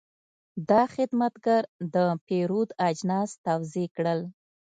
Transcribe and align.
دا 0.69 0.81
خدمتګر 0.95 1.63
د 1.93 1.95
پیرود 2.27 2.69
اجناس 2.89 3.29
توضیح 3.45 3.87
کړل. 3.97 4.19